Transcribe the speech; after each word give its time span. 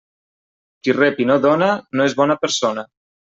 Qui 0.87 0.95
rep 0.99 1.21
i 1.25 1.27
no 1.31 1.35
dóna 1.43 1.67
no 1.99 2.09
és 2.13 2.17
bona 2.23 2.39
persona. 2.47 2.87